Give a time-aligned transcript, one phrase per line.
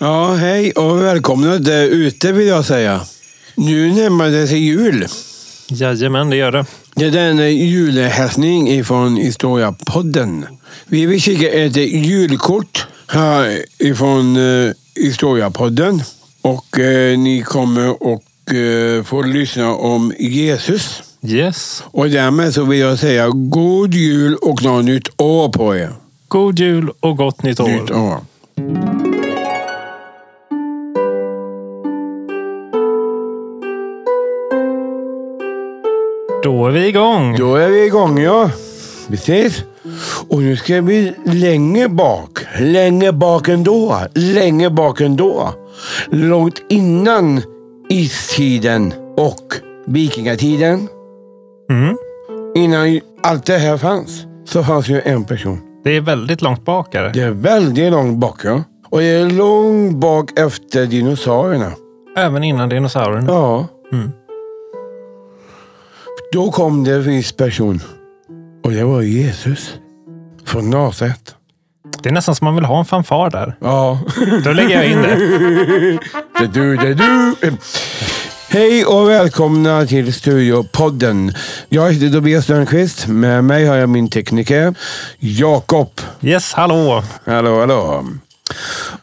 [0.00, 3.00] Ja, hej och välkomna där ute vill jag säga.
[3.54, 5.06] Nu närmar det sig jul.
[5.68, 6.64] Jajamän, det gör det.
[6.94, 10.46] Det är en julhälsning ifrån Historia-podden.
[10.86, 16.02] Vi vill skicka ett julkort här ifrån eh, Historia-podden.
[16.42, 21.02] Och eh, ni kommer och eh, få lyssna om Jesus.
[21.22, 21.82] Yes.
[21.86, 25.92] Och därmed så vill jag säga god jul och något nytt år på er.
[26.28, 27.68] God jul och gott nytt år.
[27.68, 28.20] Nytt år.
[36.42, 37.36] Då är vi igång.
[37.38, 38.50] Då är vi igång ja.
[39.08, 39.64] Precis.
[40.28, 42.38] Och nu ska vi längre bak.
[42.58, 43.96] Längre bak ändå.
[44.14, 45.54] Längre bak ändå.
[46.10, 47.42] Långt innan
[47.88, 49.54] istiden och
[49.86, 50.88] vikingatiden.
[51.70, 51.96] Mm.
[52.54, 54.24] Innan allt det här fanns.
[54.44, 55.60] Så fanns ju en person.
[55.84, 56.94] Det är väldigt långt bak.
[56.94, 57.10] Är det?
[57.10, 58.62] Det är väldigt långt bak ja.
[58.90, 61.72] Och det är långt bak efter dinosaurierna.
[62.16, 63.32] Även innan dinosaurierna.
[63.32, 63.66] Ja.
[63.92, 64.10] Mm.
[66.32, 67.80] Då kom det en viss person.
[68.64, 69.74] Och det var Jesus.
[70.44, 71.34] Från Nasaret.
[72.02, 73.56] Det är nästan som man vill ha en fanfar där.
[73.60, 74.00] Ja.
[74.44, 75.98] Då lägger jag in det.
[76.40, 77.34] Det du, det du.
[78.48, 81.32] Hej och välkomna till Studiopodden.
[81.68, 83.06] Jag heter Tobias Stjernqvist.
[83.06, 84.74] Med mig har jag min tekniker
[85.18, 85.90] Jakob.
[86.22, 87.02] Yes, hallå.
[87.26, 88.06] Hallå, hallå.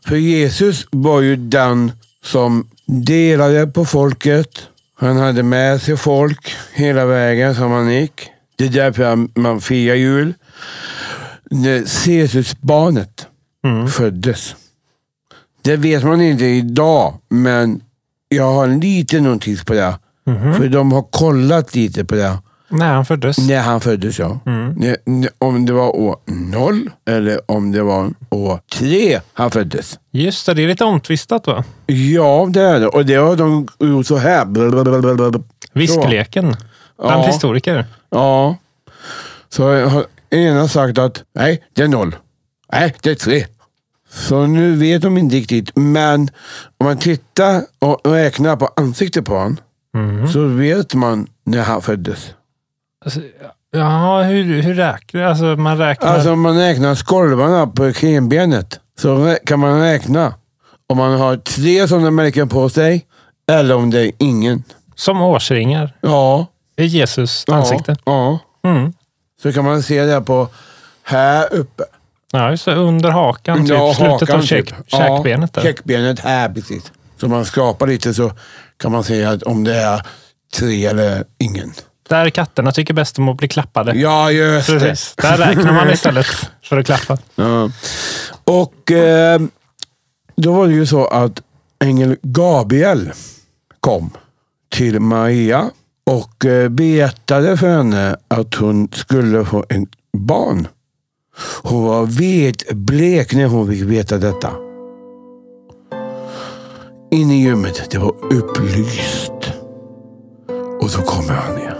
[0.08, 1.92] För Jesus var ju den
[2.23, 4.50] som delade på folket.
[4.98, 8.30] Han hade med sig folk hela vägen som han gick.
[8.56, 10.34] Det är därför man firar jul.
[11.52, 13.28] När Jesusbarnet
[13.66, 13.88] Mm.
[13.88, 14.56] föddes.
[15.62, 17.82] Det vet man inte idag, men
[18.30, 20.00] jag har en liten notis på det.
[20.26, 20.54] Mhm.
[20.54, 22.38] För de har kollat lite på det.
[22.78, 23.38] När han föddes.
[23.38, 24.40] När han föddes, ja.
[24.45, 24.98] Mm.
[25.38, 30.00] Om det var år noll eller om det var år tre han föddes.
[30.12, 31.64] Just det, det är lite omtvistat va?
[31.86, 32.88] Ja, det är det.
[32.88, 34.46] Och det har de gjort så här.
[34.46, 35.40] Blablabla.
[35.73, 36.56] Viskleken.
[36.97, 37.28] Bland Ja.
[37.28, 37.86] historiker.
[38.09, 38.56] Ja.
[39.50, 42.16] Så har ena sagt att nej, det är noll.
[42.72, 43.46] Nej, det är tre.
[44.09, 45.72] Så nu vet de inte riktigt.
[45.75, 46.22] Men
[46.78, 49.57] om man tittar och räknar på ansiktet på honom
[49.96, 50.28] Mm.
[50.28, 52.34] så vet man när han föddes.
[53.06, 53.20] Alltså,
[53.72, 56.10] ja, hur, hur räknar Alltså man räknar...
[56.14, 60.34] Alltså om man räknar skolvarna på kenbenet så kan man räkna
[60.90, 63.06] om man har tre sådana märken på sig
[63.52, 64.64] eller om det är ingen.
[64.96, 66.46] som årsringar Ja.
[66.78, 67.96] i Jesus ja, ansikte.
[68.06, 68.40] Ja.
[68.64, 68.94] Mm.
[69.42, 70.48] Så kan man se det på
[71.04, 71.84] här uppe.
[72.32, 72.76] Ja, just det.
[72.76, 73.60] Under hakan.
[73.66, 73.70] Typ.
[73.70, 74.76] Ja, Slutet hakan av käk, typ.
[74.88, 75.52] käkbenet.
[75.56, 75.68] Ja, Där.
[75.70, 76.92] käkbenet här precis.
[77.18, 78.32] Så man skrapar lite så
[78.78, 80.02] kan man se att om det är
[80.60, 81.74] tre eller ingen.
[82.10, 83.94] Där katterna tycker bäst om att bli klappade.
[83.96, 84.80] Ja, just det.
[84.80, 85.16] Precis.
[85.16, 86.28] Där räknar man istället
[86.64, 87.18] för att klappa.
[87.36, 87.72] Ja.
[88.44, 89.42] Och eh,
[90.36, 91.42] då var det ju så att
[91.84, 93.12] ängel Gabriel
[93.80, 94.10] kom
[94.70, 95.70] till Maria
[96.06, 99.88] och eh, berättade för henne att hon skulle få en
[100.18, 100.68] barn.
[101.62, 104.52] Hon var vetblek när hon fick veta detta.
[107.12, 109.32] In i gymmet, det var upplyst.
[110.82, 111.75] Och så kommer han ner.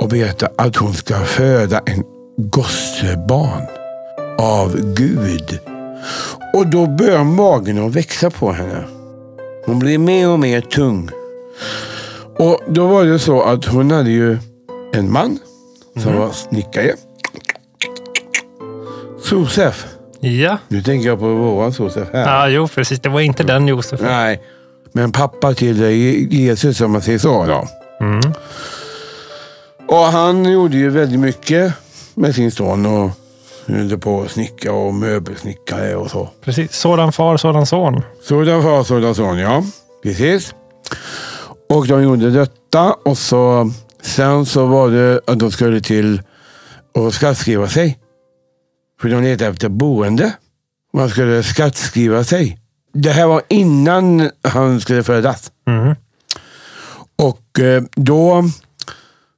[0.00, 2.04] Och berättar att hon ska föda en
[2.36, 3.66] gossebarn
[4.38, 5.58] av Gud.
[6.54, 8.84] Och då börjar magen att växa på henne.
[9.66, 11.10] Hon blir mer och mer tung.
[12.38, 14.38] Och då var det så att hon hade ju
[14.92, 15.38] en man
[15.96, 16.92] som var snickare.
[19.30, 19.86] Josef.
[20.20, 20.58] Ja.
[20.68, 22.20] Nu tänker jag på våran Josef här.
[22.20, 23.00] ja, jo precis.
[23.00, 24.00] Det var inte den Josef.
[24.00, 24.42] Nej,
[24.92, 25.82] men pappa till
[26.32, 27.46] Jesus om man säger så.
[27.46, 27.68] Då.
[28.00, 28.20] Mm.
[29.90, 31.74] Och han gjorde ju väldigt mycket
[32.14, 33.10] med sin son och
[33.66, 36.28] höll på att snicka och möbelsnickare och så.
[36.44, 36.72] precis.
[36.72, 38.02] Sådan far, sådan son.
[38.22, 39.64] Sådan far, sådan son, ja.
[40.02, 40.54] Precis.
[41.68, 43.70] Och de gjorde detta och så
[44.02, 46.22] sen så var det att de skulle till
[46.94, 47.98] och skattskriva sig.
[49.00, 50.32] För de letade efter boende.
[50.92, 52.58] Man skulle skattskriva sig.
[52.92, 55.52] Det här var innan han skulle födas.
[55.68, 55.94] Mm.
[57.16, 58.44] Och eh, då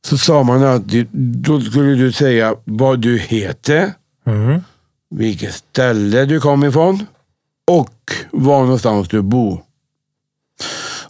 [0.06, 1.08] så sa man att du-
[1.42, 3.92] då skulle du säga vad du heter,
[4.26, 4.60] Mm.
[5.10, 7.06] vilket ställe du kom ifrån
[7.70, 9.62] och var någonstans du bor.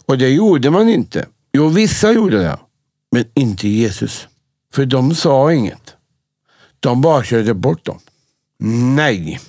[0.05, 1.25] Och det gjorde man inte.
[1.53, 2.57] Jo, vissa gjorde det,
[3.11, 4.27] men inte Jesus.
[4.73, 5.95] För de sa inget.
[6.79, 7.99] De bara körde bort dem.
[8.95, 9.39] Nej.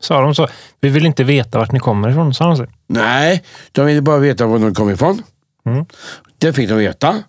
[0.00, 0.48] Sa de så?
[0.80, 2.66] Vi vill inte veta vart ni kommer ifrån, sa de så.
[2.86, 3.42] Nej,
[3.72, 5.22] de ville bara veta var de kom ifrån.
[5.66, 5.84] Mm.
[6.38, 7.22] Det fick de veta.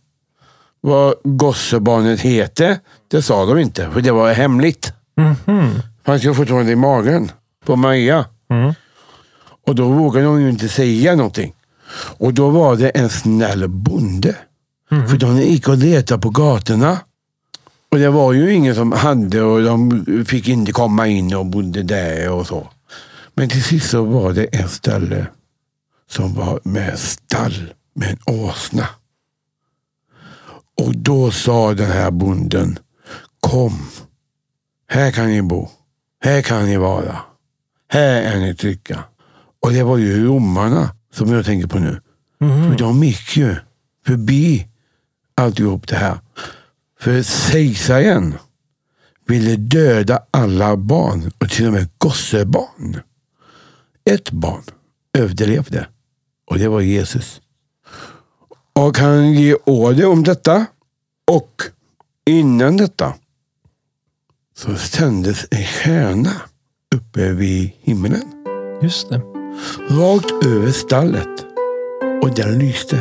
[0.85, 2.77] Vad gossebarnet heter,
[3.07, 4.94] det sa de inte, för det var hemligt.
[5.15, 5.81] Mhm.
[6.03, 7.31] Han skulle fortfarande i magen
[7.65, 8.25] på Maria.
[8.50, 8.74] Mm.
[9.68, 11.53] Och då vågade de ju inte säga någonting.
[12.18, 14.35] Och då var det en snäll bonde.
[14.91, 15.07] Mm.
[15.07, 16.97] För de gick och letade på gatorna.
[17.91, 21.83] Och det var ju ingen som hade och de fick inte komma in och bodde
[21.83, 22.68] där och så.
[23.33, 25.27] Men till sist så var det en ställe
[26.09, 28.88] som var med stall med en åsna.
[30.83, 32.80] Och då sa den här bonden,
[33.39, 33.80] kom,
[34.89, 35.69] här kan ni bo,
[36.24, 37.19] här kan ni vara,
[37.89, 39.03] här är ni trygga.
[39.62, 42.01] Och det var ju romarna som jag tänker på nu.
[42.39, 42.69] Mhm.
[42.69, 43.56] För de gick ju
[44.06, 44.68] förbi
[45.35, 46.19] alltihop det här.
[47.00, 48.36] För kejsaren
[49.27, 53.00] ville döda alla barn och till och med gossebarn.
[54.06, 54.63] Ett barn
[55.18, 55.88] överlevde
[56.45, 57.41] och det var Jesus.
[58.74, 60.65] Och han ger order om detta
[61.35, 61.62] och
[62.25, 63.13] innan detta
[64.57, 66.31] så tändes en stjärna
[66.95, 68.21] uppe vid himlen
[68.81, 69.21] Just det.
[69.89, 71.45] rakt över stallet
[72.24, 72.95] och den lyste.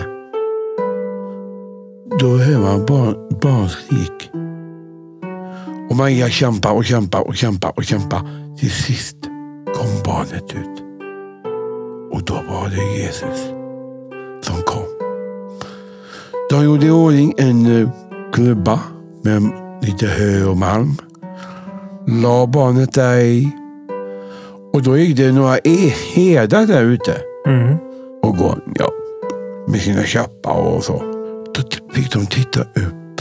[2.20, 4.31] Då hör man barn, barnskrik.
[5.90, 8.23] Och Maria kämpar och kämpar och kämpar och kämpar.
[8.58, 9.17] Till sist
[9.75, 10.82] kom barnet ut.
[12.12, 13.40] Och då var det Jesus
[14.43, 14.93] som kom.
[16.50, 17.88] De gjorde i ordning en eh,
[18.32, 18.81] klubba
[19.25, 19.43] med
[19.82, 20.96] lite hö och malm.
[22.08, 23.50] La barnet där i.
[24.73, 27.76] Och då gick det några e- herdar där ute Mm.
[28.23, 28.90] och gå ja,
[29.69, 31.02] med sina käppar och så.
[31.55, 31.62] Då
[31.94, 33.20] fick de titta upp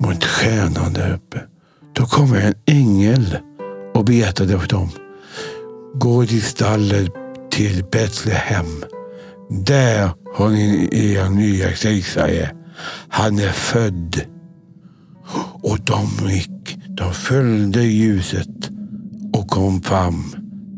[0.00, 1.40] mot stjärnan där uppe.
[1.92, 3.38] Då kom en ängel
[3.94, 4.88] och berättade för dem.
[5.94, 7.10] Gå till stallet
[7.50, 8.84] till Betlehem.
[9.50, 12.50] Där har ni er nya kejsare.
[13.08, 14.20] Han är född.
[15.62, 18.70] Och de gick, de följde ljuset
[19.32, 20.24] och kom fram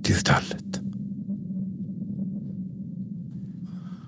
[0.03, 0.63] till stallet.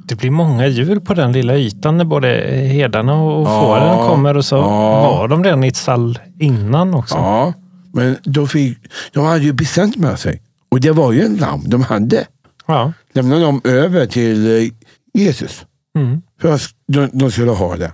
[0.06, 2.28] Det blir många djur på den lilla ytan när både
[2.72, 5.00] herdarna och Ja, fåren kommer och så ja.
[5.02, 7.14] var de redan i ett stall innan också.
[7.14, 7.52] Ja,
[7.92, 8.78] men då fick,
[9.12, 10.42] de hade ju bestämt med sig.
[10.68, 12.26] Och det var ju en lamm de hade.
[12.66, 12.92] Ja.
[13.12, 14.70] Lämnade de över till eh,
[15.14, 15.64] Jesus.
[15.94, 16.22] Mm.
[16.40, 17.92] För att de, de skulle ha det.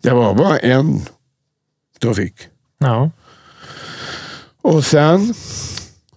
[0.00, 1.00] Det var bara en
[1.98, 2.34] de fick.
[2.78, 3.10] ja.
[4.62, 5.34] Och sen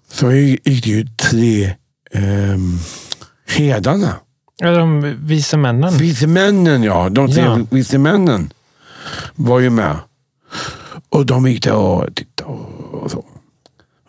[0.08, 1.76] så gick det ju tre
[2.14, 2.80] um,
[3.48, 4.16] herdarna.
[4.58, 5.98] Ja, De vise männen.
[5.98, 7.60] Vise männen ja, de tre Ja.
[7.72, 8.54] vise männen
[9.36, 9.98] var ju med.
[11.10, 13.26] Och de gick där och tittade och, så.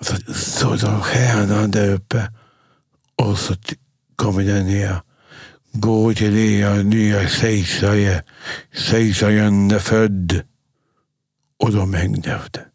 [0.00, 2.32] Och så såg de stjärnan där uppe.
[3.16, 3.54] Och så
[4.16, 5.00] kommer den ner.
[5.80, 8.22] Gå till er nya kejsare.
[8.72, 10.42] Kejsaren är född.
[11.58, 12.66] Och de hängde efter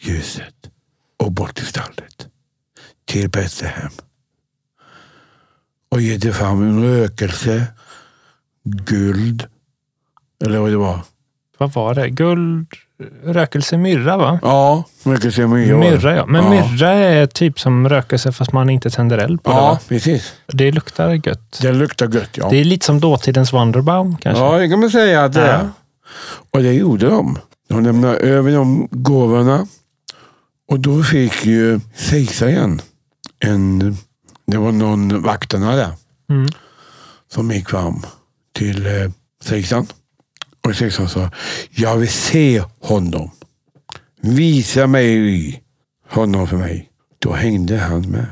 [0.00, 0.70] ljuset
[1.16, 2.28] och bort till stallet.
[3.04, 3.92] Till Betlehem.
[5.88, 7.66] Och ger fram en rökelse,
[8.64, 9.46] guld,
[10.44, 11.00] eller vad det var.
[11.58, 12.08] Vad var det?
[12.10, 12.66] Guld,
[13.24, 14.38] rökelse, myrra va?
[14.42, 15.76] Ja, rökelse myrra.
[15.78, 16.26] Myrra ja.
[16.26, 16.50] Men ja.
[16.50, 19.78] myrra är typ som rökelse fast man inte tänder eld på det Ja, va?
[19.88, 20.32] precis.
[20.46, 21.58] Det luktar gött.
[21.62, 22.48] Det luktar gött ja.
[22.50, 24.44] Det är lite som dåtidens Wonderbaum kanske.
[24.44, 25.58] Ja, det kan man säga att det är.
[25.58, 25.68] Ja.
[26.50, 27.38] Och det gjorde de.
[27.68, 29.66] De lämnade över de gåvorna.
[30.68, 31.80] Och då fick ju
[32.10, 32.80] kejsaren
[33.44, 33.96] en...
[34.46, 35.88] Det var någon vakterna där
[36.30, 36.46] Mm.
[37.32, 38.02] som gick fram
[38.54, 38.92] till eh,
[39.44, 39.86] kejsaren.
[40.66, 41.30] Och kejsaren sa,
[41.70, 43.30] jag vill se honom.
[44.20, 45.62] Visa mig
[46.10, 46.88] honom för mig.
[47.18, 48.26] Då hängde han med.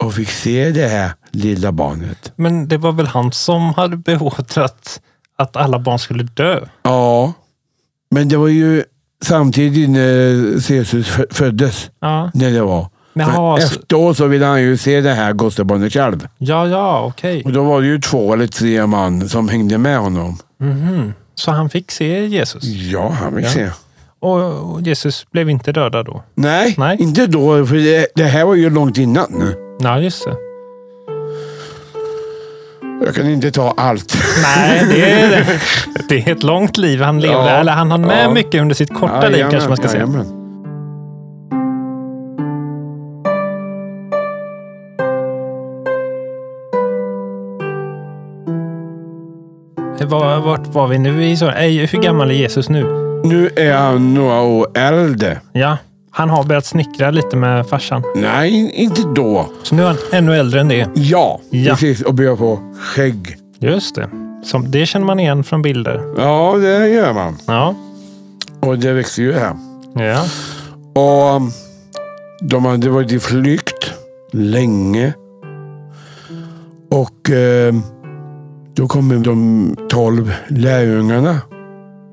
[0.00, 2.32] Och fick se det här lilla barnet.
[2.36, 5.00] Men det var väl han som hade beordrat
[5.38, 6.60] att alla barn skulle dö?
[6.82, 7.32] Ja,
[8.10, 8.84] men det var ju
[9.24, 11.90] samtidigt när Jesus fö- föddes.
[12.00, 12.88] Ja, När det var.
[13.16, 16.28] Jaha, Men så- efteråt så ville han ju se det här gossebarnet själv.
[16.38, 17.42] ja, ja okej.
[17.44, 20.38] Och då var det ju två eller tre man som hängde med honom.
[20.64, 21.12] Mhm.
[21.34, 22.64] Så han fick se Jesus?
[22.64, 23.50] Ja, han vill Ja.
[23.50, 23.68] se.
[24.20, 26.22] Och Jesus blev inte dödad då?
[26.34, 26.96] Nej, Nej.
[27.00, 27.66] inte då.
[27.66, 29.54] För det, det här var ju långt innan.
[29.80, 30.34] Ja, just det.
[33.04, 34.16] Jag kan inte ta allt.
[34.42, 35.60] Nej, det är,
[36.08, 37.36] det är ett långt liv han levde.
[37.36, 37.48] Ja.
[37.50, 38.30] Eller han hann med Ja.
[38.30, 40.06] mycket under sitt korta liv kanske man ska säga.
[50.44, 51.24] Vart var vi nu?
[51.30, 52.84] i så- Hur gammal är Jesus nu?
[53.24, 55.40] Nu är han några år äldre.
[55.52, 55.76] Ja,
[56.10, 58.02] han har börjat snickra lite med farsan.
[58.16, 59.48] Nej, inte då.
[59.62, 60.88] Så nu är han ännu äldre än det.
[60.94, 61.70] Ja, Ja.
[61.72, 62.02] precis.
[62.02, 63.36] Och börjar få skägg.
[63.58, 64.08] Just det.
[64.44, 66.02] Som, det känner man igen från bilder.
[66.18, 67.36] Ja, det gör man.
[67.46, 67.74] Ja.
[68.60, 69.54] Och det växer ju här.
[69.94, 70.24] ja.
[71.02, 71.50] Och um,
[72.40, 73.92] De hade varit i flykt
[74.32, 75.12] länge.
[76.90, 77.74] Och eh,
[78.74, 81.40] då kommer de tolv lärjungarna.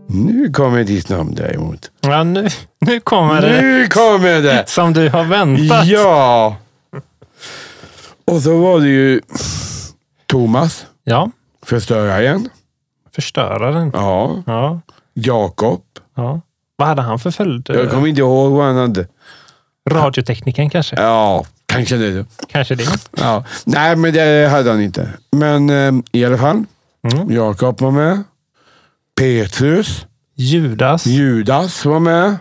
[0.08, 1.92] Nu kommer ditt namn däremot.
[2.02, 2.48] Ja, nu,
[2.80, 4.70] nu kommer det Nu kommer det!
[4.70, 5.86] som du har väntat.
[5.86, 6.56] Ja!
[8.26, 9.22] Och så var det ju
[10.26, 11.32] Thomas, Ja,
[11.66, 12.50] förstöraren.
[13.16, 13.92] förstöraren.
[13.94, 14.44] Ja.
[14.46, 14.82] Ja,
[15.14, 15.82] Jakob.
[16.16, 16.42] ja.
[16.76, 17.70] Vad hade han för följd?
[17.70, 19.08] Jag kommer inte ihåg vad han hade.
[19.90, 20.96] Radiotekniken kanske?
[21.02, 22.26] Ja, kanske det.
[22.48, 22.88] Kanske det.
[23.18, 23.46] Ja.
[23.66, 25.10] Nej, men det hade han inte.
[25.32, 26.64] Men eh, i alla fall.
[27.14, 27.32] Mm.
[27.36, 28.24] Jakob var med.
[29.20, 30.06] Petrus.
[30.36, 31.06] Judas.
[31.06, 32.38] Judas var med.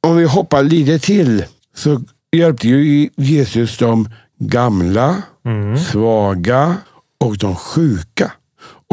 [0.00, 1.44] Om vi hoppar lite till
[1.74, 2.00] så
[2.36, 4.08] hjälpte ju Jesus de
[4.38, 5.78] gamla, Mm.
[5.78, 6.76] svaga
[7.20, 8.32] och de sjuka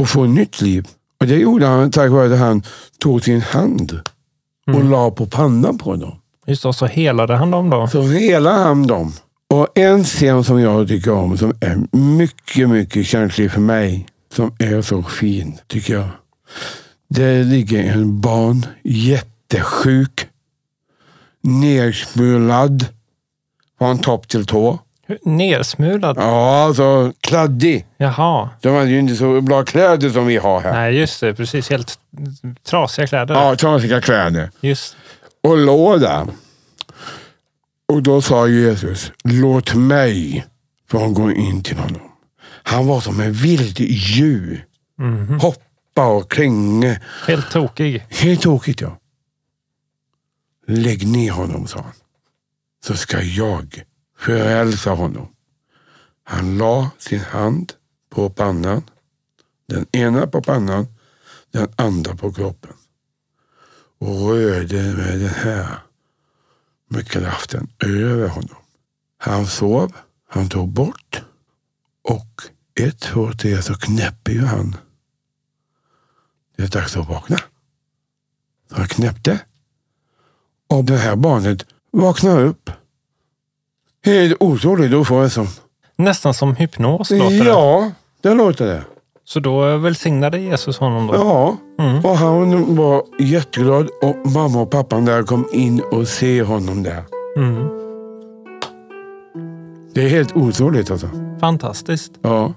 [0.01, 0.87] att få nytt liv.
[1.19, 2.63] Och Det gjorde han tack vare att han
[2.99, 3.99] tog sin hand
[4.73, 6.15] och la på pannan på dem.
[6.45, 7.87] Just det, så helade han dem då.
[7.87, 9.13] Så helade han dem.
[9.49, 14.55] Och en scen som jag tycker om, som är mycket, mycket känslig för mig, som
[14.59, 16.07] är så fin, tycker jag.
[17.09, 20.27] Det ligger en barn, jättesjuk,
[21.41, 22.85] nersmulad
[23.79, 24.79] från topp till tå.
[25.23, 26.17] Nersmulad?
[26.17, 27.85] Ja, alltså kladdig.
[27.97, 28.49] Jaha.
[28.61, 30.73] De hade ju inte så bra kläder som vi har här.
[30.73, 31.33] Nej, just det.
[31.33, 31.69] Precis.
[31.69, 31.99] Helt
[32.69, 33.35] trasiga kläder.
[33.35, 34.51] Ja, trasiga kläder.
[34.61, 34.95] Just.
[35.43, 36.27] Och låg där.
[37.85, 40.45] Och då sa Jesus, låt mig
[40.89, 42.01] få gå in till honom.
[42.63, 44.65] Han var som en vild djur.
[44.97, 45.39] Mhm.
[45.39, 46.99] Hoppa och klänga.
[47.27, 48.05] Helt tokig.
[48.09, 48.97] Helt tokigt ja.
[50.67, 51.93] Lägg ner honom, sa han.
[52.85, 53.83] Så ska jag
[54.19, 55.27] frälsa honom.
[56.23, 57.73] Han la sin hand
[58.09, 58.83] på pannan.
[59.67, 60.87] Den ena på pannan,
[61.51, 62.73] den andra på kroppen.
[64.03, 65.67] Och rörde med den här
[66.87, 68.55] med kraften över honom.
[69.17, 69.91] Han sov,
[70.29, 71.21] han tog bort
[72.03, 72.43] och
[72.79, 74.75] ett, två, tre så knäpper ju han.
[76.57, 77.37] Det är dags att vakna.
[78.69, 79.39] Så han knäppte.
[80.67, 82.69] Och det här barnet vaknar upp.
[84.05, 85.47] Helt otroligt att få en sån.
[85.95, 87.45] Nästan som hypnos låter det.
[87.45, 87.91] Ja,
[88.21, 88.83] det låter det.
[89.33, 91.13] Så då välsignade Jesus honom då?
[91.15, 92.05] Ja, Mm.
[92.05, 97.03] och han var jätteglad och mamma och pappan där kom in och se honom där.
[97.37, 97.67] Mm.
[99.93, 101.07] Det är helt otroligt alltså.
[101.39, 102.11] Fantastiskt.
[102.21, 102.53] Ja.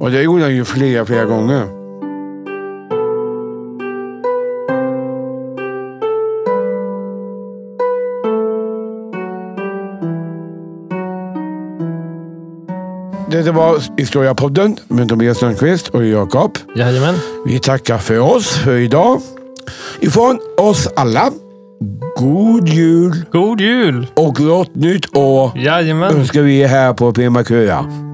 [0.00, 1.77] Och det gjorde han ju flera, flera gånger.
[13.30, 16.58] Det var Historiapodden med Tobias Sundqvist och Jakob.
[16.76, 17.14] Jajamän.
[17.46, 19.20] Vi tackar för oss för idag.
[20.00, 21.30] Ifrån oss alla,
[22.16, 24.06] god jul God jul!
[24.14, 26.16] och gott nytt år Jajamän.
[26.16, 28.07] önskar vi här på Primakura.